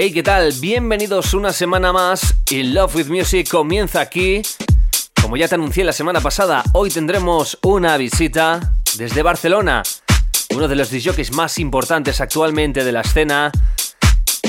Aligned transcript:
Hey, 0.00 0.12
¿qué 0.12 0.22
tal? 0.22 0.52
Bienvenidos 0.60 1.34
una 1.34 1.52
semana 1.52 1.92
más 1.92 2.36
y 2.50 2.62
Love 2.62 2.94
with 2.94 3.06
Music 3.08 3.48
comienza 3.48 4.00
aquí. 4.00 4.42
Como 5.20 5.36
ya 5.36 5.48
te 5.48 5.56
anuncié 5.56 5.82
la 5.82 5.92
semana 5.92 6.20
pasada, 6.20 6.62
hoy 6.72 6.88
tendremos 6.88 7.58
una 7.62 7.96
visita 7.96 8.74
desde 8.96 9.22
Barcelona, 9.22 9.82
uno 10.54 10.68
de 10.68 10.76
los 10.76 10.92
DJs 10.92 11.32
más 11.32 11.58
importantes 11.58 12.20
actualmente 12.20 12.84
de 12.84 12.92
la 12.92 13.00
escena 13.00 13.50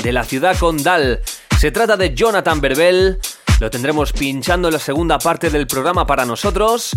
de 0.00 0.12
la 0.12 0.22
ciudad 0.22 0.56
condal. 0.56 1.20
Se 1.58 1.72
trata 1.72 1.96
de 1.96 2.14
Jonathan 2.14 2.60
Berbel. 2.60 3.18
Lo 3.58 3.70
tendremos 3.70 4.12
pinchando 4.12 4.68
en 4.68 4.74
la 4.74 4.80
segunda 4.80 5.18
parte 5.18 5.50
del 5.50 5.66
programa 5.66 6.06
para 6.06 6.24
nosotros 6.24 6.92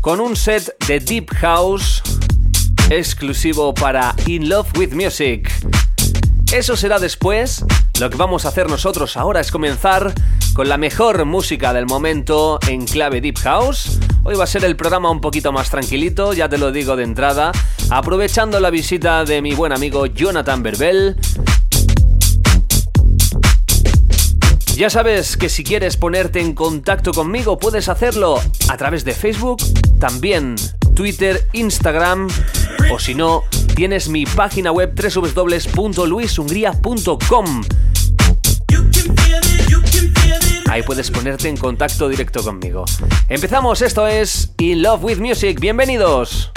con 0.00 0.18
un 0.18 0.34
set 0.34 0.74
de 0.86 0.98
Deep 0.98 1.28
House 1.42 2.02
exclusivo 2.88 3.74
para 3.74 4.14
In 4.24 4.48
Love 4.48 4.78
with 4.78 4.92
Music. 4.94 5.52
Eso 6.52 6.76
será 6.76 6.98
después. 6.98 7.64
Lo 7.98 8.10
que 8.10 8.18
vamos 8.18 8.44
a 8.44 8.48
hacer 8.48 8.68
nosotros 8.68 9.16
ahora 9.16 9.40
es 9.40 9.50
comenzar 9.50 10.12
con 10.52 10.68
la 10.68 10.76
mejor 10.76 11.24
música 11.24 11.72
del 11.72 11.86
momento 11.86 12.58
en 12.68 12.84
clave 12.84 13.22
Deep 13.22 13.38
House. 13.38 13.98
Hoy 14.22 14.34
va 14.34 14.44
a 14.44 14.46
ser 14.46 14.62
el 14.66 14.76
programa 14.76 15.10
un 15.10 15.22
poquito 15.22 15.50
más 15.50 15.70
tranquilito, 15.70 16.34
ya 16.34 16.50
te 16.50 16.58
lo 16.58 16.70
digo 16.70 16.94
de 16.94 17.04
entrada, 17.04 17.52
aprovechando 17.88 18.60
la 18.60 18.68
visita 18.68 19.24
de 19.24 19.40
mi 19.40 19.54
buen 19.54 19.72
amigo 19.72 20.04
Jonathan 20.04 20.62
Berbel. 20.62 21.16
Ya 24.76 24.90
sabes 24.90 25.36
que 25.36 25.48
si 25.48 25.64
quieres 25.64 25.96
ponerte 25.96 26.40
en 26.40 26.54
contacto 26.54 27.12
conmigo 27.12 27.58
puedes 27.58 27.88
hacerlo 27.88 28.40
a 28.68 28.76
través 28.76 29.04
de 29.04 29.12
Facebook, 29.12 29.58
también 30.00 30.56
Twitter, 30.94 31.46
Instagram 31.52 32.28
o 32.92 32.98
si 32.98 33.14
no, 33.14 33.44
tienes 33.74 34.08
mi 34.08 34.26
página 34.26 34.72
web 34.72 34.92
www.luishungría.com. 34.94 37.62
Ahí 40.68 40.82
puedes 40.82 41.10
ponerte 41.10 41.48
en 41.48 41.56
contacto 41.58 42.08
directo 42.08 42.42
conmigo. 42.42 42.84
Empezamos, 43.28 43.82
esto 43.82 44.06
es 44.06 44.52
In 44.58 44.82
Love 44.82 45.04
with 45.04 45.18
Music. 45.18 45.60
Bienvenidos. 45.60 46.50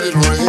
let 0.00 0.14
it 0.14 0.28
rain. 0.28 0.39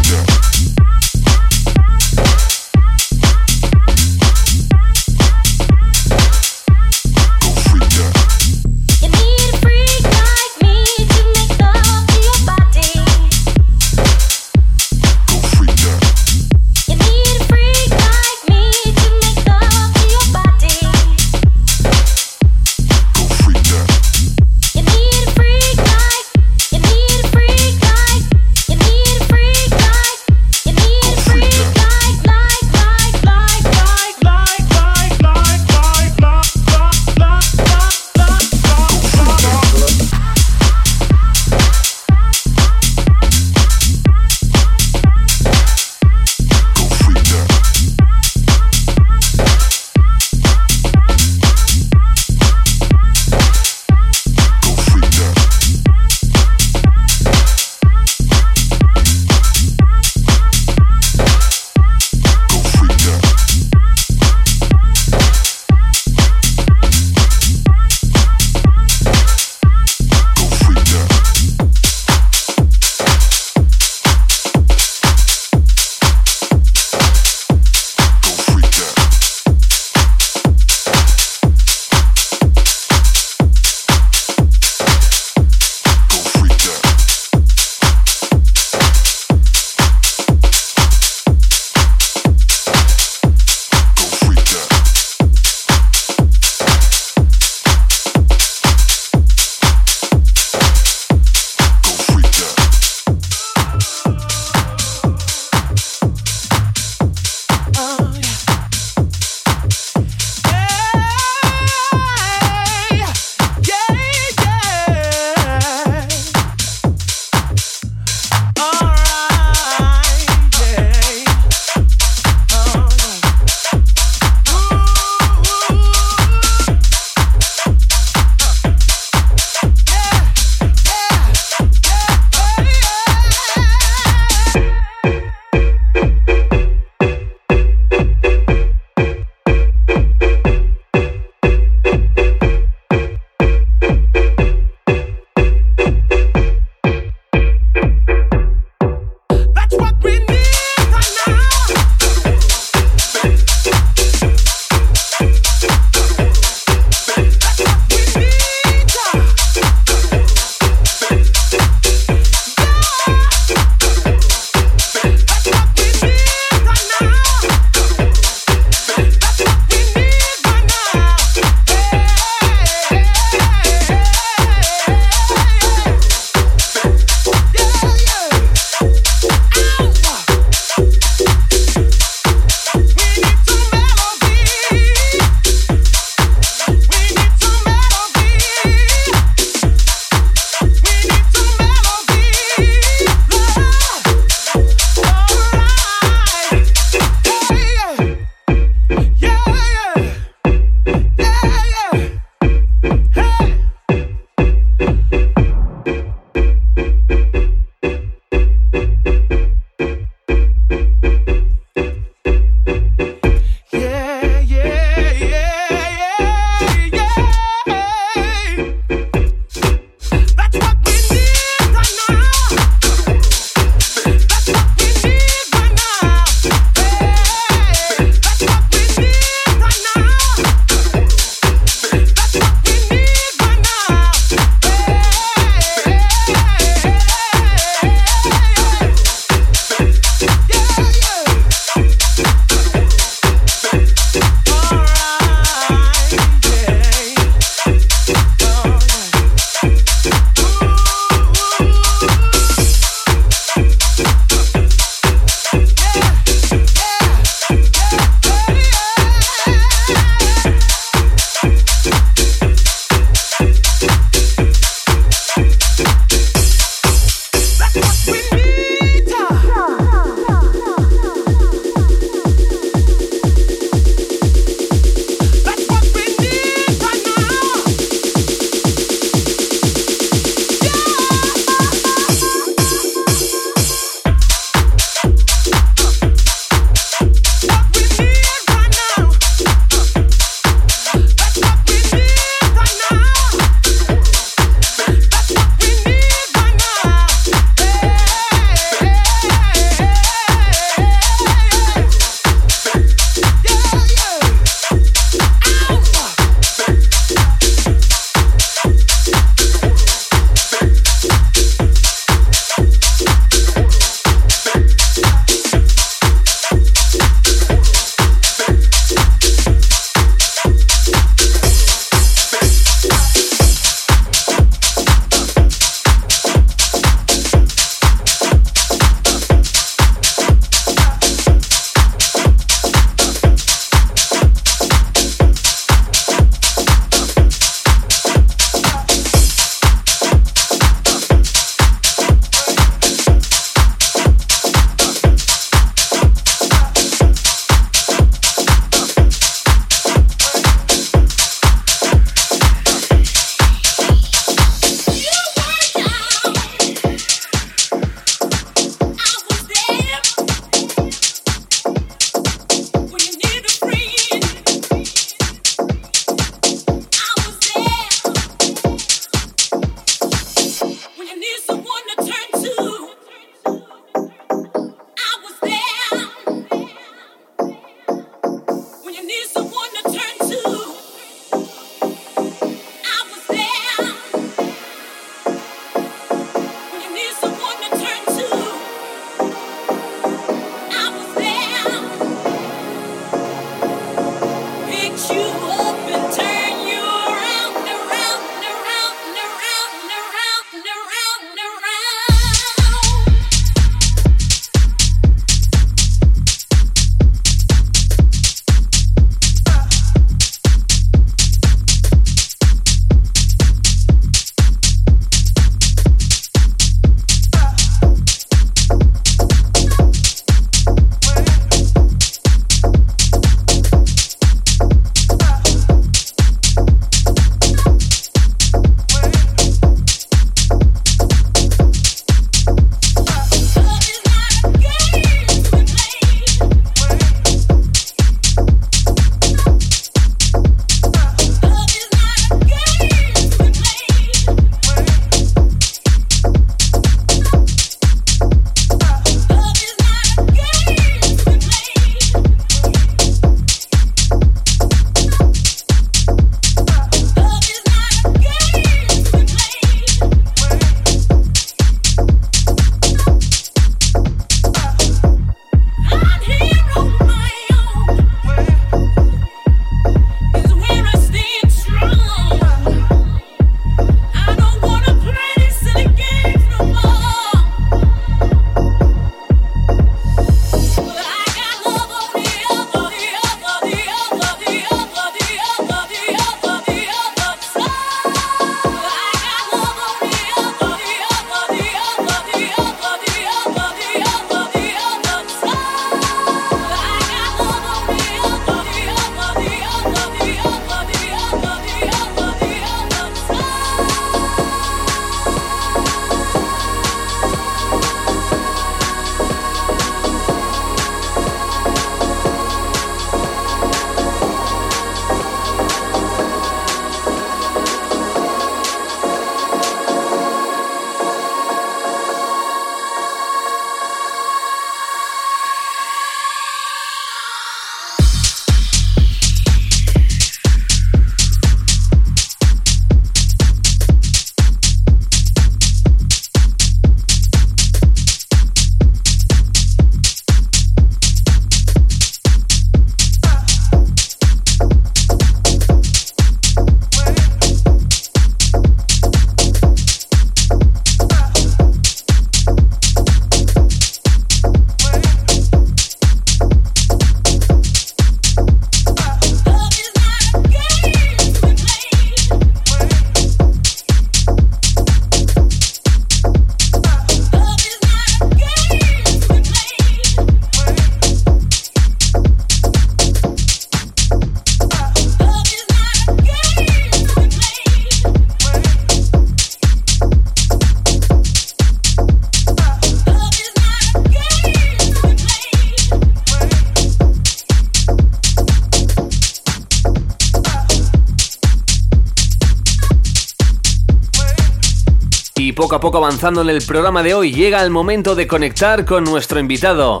A 595.76 595.80
poco 595.80 595.98
avanzando 595.98 596.40
en 596.40 596.48
el 596.48 596.62
programa 596.62 597.02
de 597.02 597.12
hoy, 597.12 597.32
llega 597.34 597.62
el 597.62 597.68
momento 597.68 598.14
de 598.14 598.26
conectar 598.26 598.86
con 598.86 599.04
nuestro 599.04 599.38
invitado. 599.38 600.00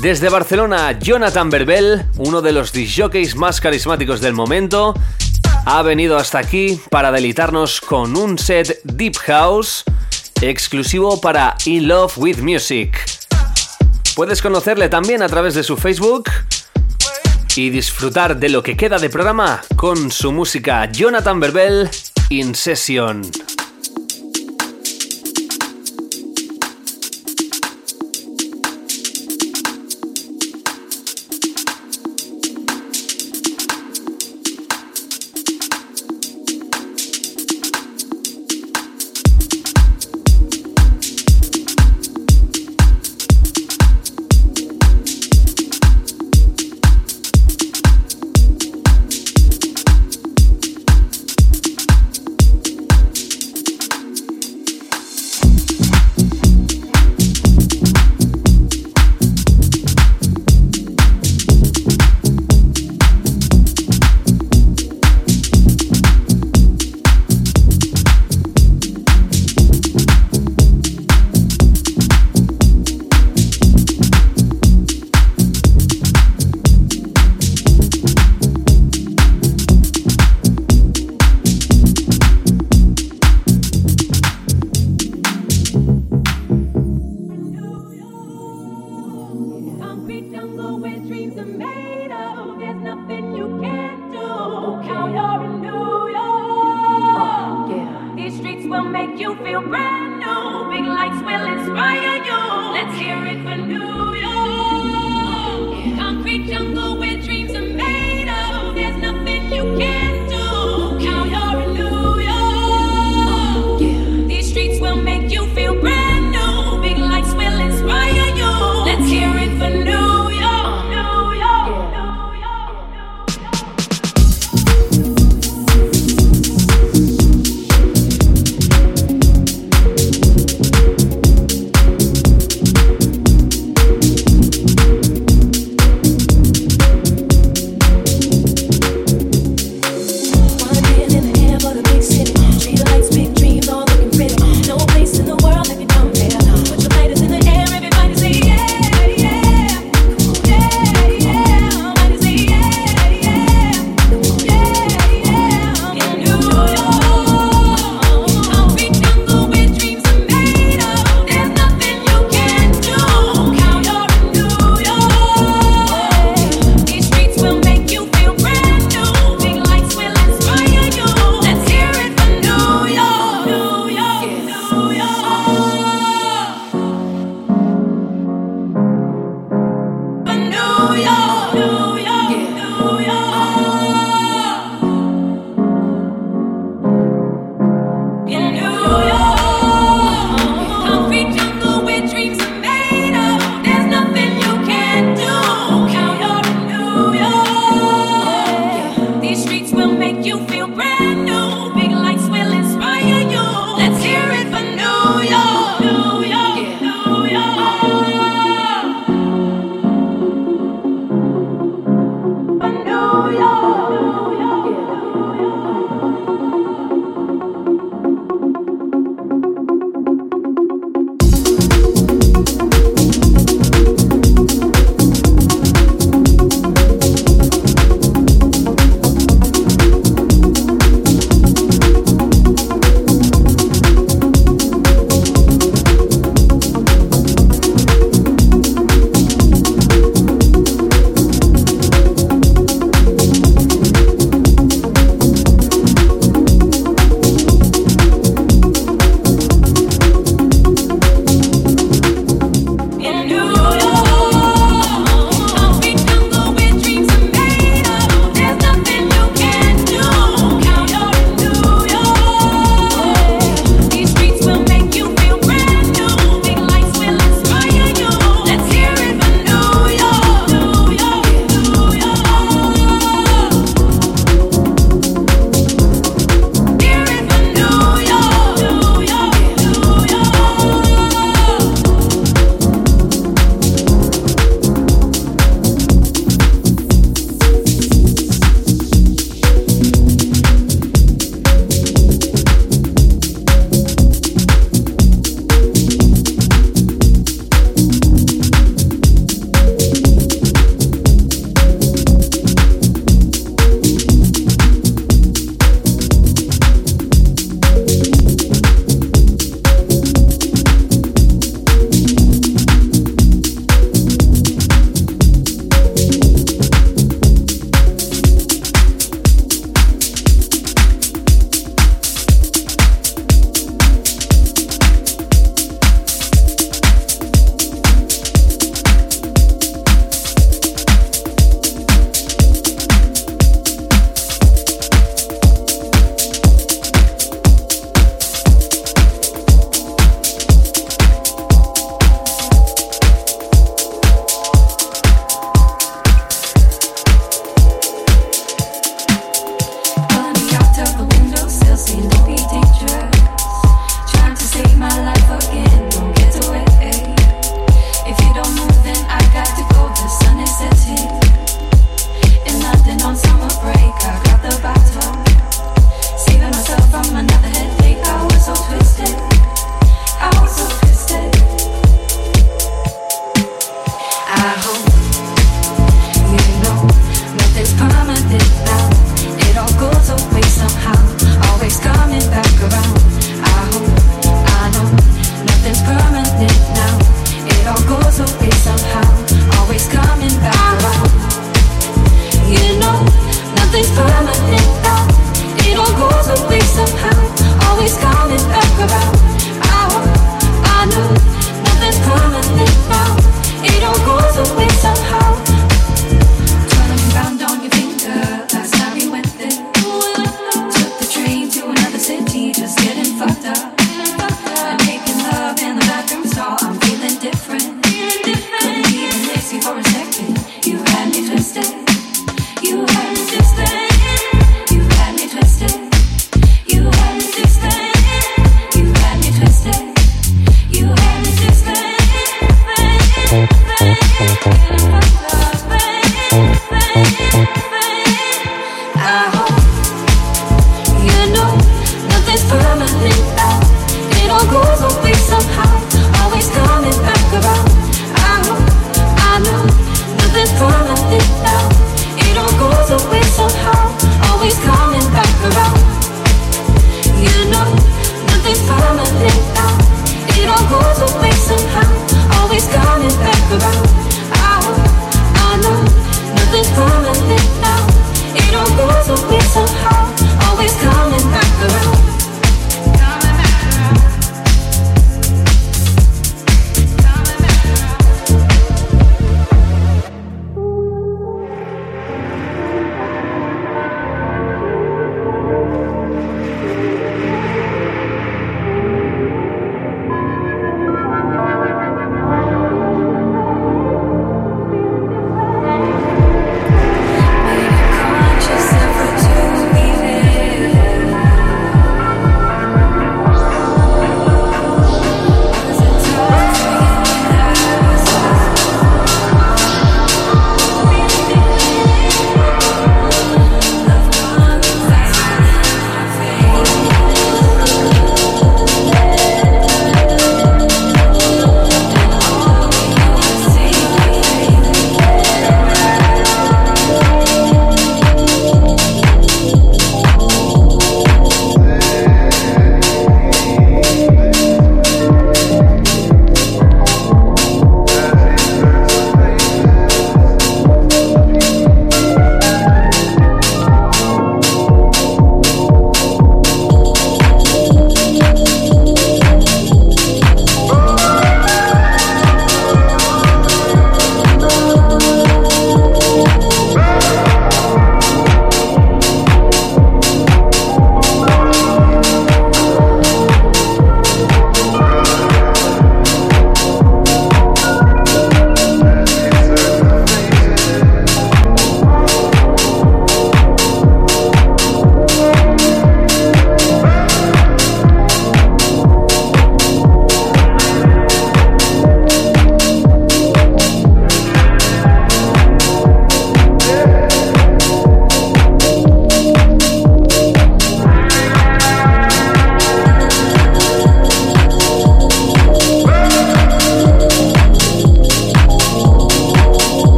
Desde 0.00 0.28
Barcelona, 0.28 0.96
Jonathan 0.96 1.50
Berbel, 1.50 2.04
uno 2.18 2.40
de 2.40 2.52
los 2.52 2.72
disjockeys 2.72 3.34
más 3.34 3.60
carismáticos 3.60 4.20
del 4.20 4.32
momento, 4.32 4.94
ha 5.66 5.82
venido 5.82 6.16
hasta 6.16 6.38
aquí 6.38 6.80
para 6.88 7.10
deleitarnos 7.10 7.80
con 7.80 8.16
un 8.16 8.38
set 8.38 8.80
Deep 8.84 9.16
House 9.26 9.82
exclusivo 10.40 11.20
para 11.20 11.56
In 11.64 11.88
Love 11.88 12.16
with 12.18 12.38
Music. 12.38 12.96
Puedes 14.14 14.40
conocerle 14.40 14.88
también 14.88 15.24
a 15.24 15.28
través 15.28 15.54
de 15.54 15.64
su 15.64 15.76
Facebook 15.76 16.30
y 17.56 17.70
disfrutar 17.70 18.36
de 18.38 18.50
lo 18.50 18.62
que 18.62 18.76
queda 18.76 18.98
de 18.98 19.10
programa 19.10 19.62
con 19.74 20.12
su 20.12 20.30
música 20.30 20.88
Jonathan 20.92 21.40
Berbel 21.40 21.90
In 22.28 22.54
Session. 22.54 23.22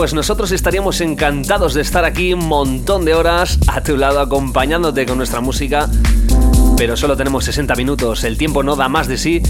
Pues 0.00 0.14
nosotros 0.14 0.50
estaríamos 0.52 1.02
encantados 1.02 1.74
de 1.74 1.82
estar 1.82 2.06
aquí 2.06 2.32
un 2.32 2.48
montón 2.48 3.04
de 3.04 3.12
horas 3.12 3.58
a 3.66 3.82
tu 3.82 3.98
lado 3.98 4.20
acompañándote 4.20 5.04
con 5.04 5.18
nuestra 5.18 5.42
música, 5.42 5.90
pero 6.78 6.96
solo 6.96 7.18
tenemos 7.18 7.44
60 7.44 7.74
minutos, 7.74 8.24
el 8.24 8.38
tiempo 8.38 8.62
no 8.62 8.76
da 8.76 8.88
más 8.88 9.08
de 9.08 9.18
sí. 9.18 9.42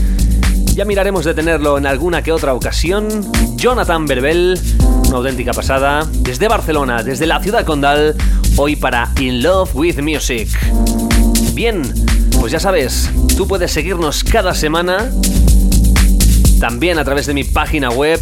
Ya 0.75 0.85
miraremos 0.85 1.25
de 1.25 1.35
tenerlo 1.35 1.79
en 1.79 1.87
alguna 1.87 2.25
que 2.25 2.33
otra 2.33 2.53
ocasión. 2.53 3.07
Jonathan 3.55 4.07
Berbel, 4.07 4.59
una 5.07 5.19
auténtica 5.19 5.53
pasada, 5.53 6.05
desde 6.11 6.49
Barcelona, 6.49 7.05
desde 7.05 7.29
la 7.29 7.39
ciudad 7.39 7.65
condal, 7.65 8.17
hoy 8.57 8.75
para 8.75 9.09
In 9.21 9.45
Love 9.45 9.71
with 9.77 10.03
Music. 10.03 10.49
Bien, 11.55 11.81
pues 12.41 12.51
ya 12.51 12.59
sabes, 12.59 13.09
tú 13.37 13.47
puedes 13.47 13.71
seguirnos 13.71 14.25
cada 14.25 14.53
semana 14.53 15.13
también 16.61 16.99
a 16.99 17.05
través 17.05 17.27
de 17.27 17.35
mi 17.35 17.43
página 17.43 17.91
web 17.91 18.21